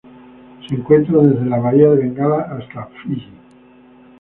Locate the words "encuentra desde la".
0.73-1.59